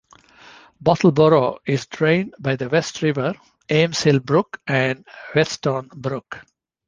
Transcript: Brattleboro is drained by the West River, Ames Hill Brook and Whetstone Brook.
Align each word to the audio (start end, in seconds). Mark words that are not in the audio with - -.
Brattleboro 0.81 1.59
is 1.63 1.85
drained 1.85 2.33
by 2.39 2.55
the 2.55 2.69
West 2.69 3.03
River, 3.03 3.35
Ames 3.69 4.01
Hill 4.01 4.19
Brook 4.19 4.59
and 4.65 5.05
Whetstone 5.35 5.89
Brook. 5.93 6.43